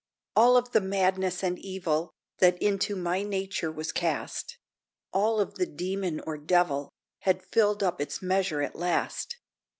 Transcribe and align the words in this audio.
All 0.35 0.57
of 0.57 0.71
the 0.71 0.81
madness 0.81 1.43
and 1.43 1.59
evil 1.59 2.09
That 2.39 2.59
into 2.59 2.95
my 2.95 3.21
nature 3.21 3.71
was 3.71 3.91
cast; 3.91 4.57
All 5.13 5.39
of 5.39 5.53
the 5.59 5.67
demon 5.67 6.21
or 6.21 6.39
devil 6.39 6.89
Had 7.19 7.45
filled 7.45 7.83
up 7.83 8.01
its 8.01 8.19
measure 8.19 8.63
at 8.63 8.75
last. 8.75 9.37